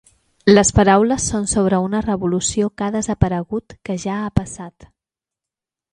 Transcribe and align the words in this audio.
Les 0.51 0.71
paraules 0.77 1.27
són 1.33 1.45
sobre 1.51 1.81
una 1.89 2.01
revolució 2.07 2.71
que 2.79 2.87
ha 2.87 2.95
desaparegut, 2.97 3.79
que 3.91 3.99
ja 4.07 4.17
ha 4.23 4.35
passat. 4.41 4.93